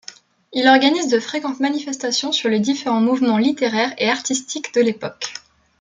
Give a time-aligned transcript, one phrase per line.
[0.51, 5.31] Il organise de fréquentes manifestations sur les différents mouvements littéraires et artistiques de l’époque.